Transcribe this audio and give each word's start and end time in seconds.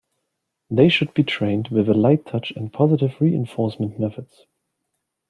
They 0.71 0.89
should 0.89 1.13
be 1.13 1.23
trained 1.23 1.67
with 1.67 1.87
a 1.87 1.93
light 1.93 2.25
touch 2.25 2.49
and 2.55 2.73
positive 2.73 3.21
reinforcement 3.21 3.99
methods. 3.99 4.47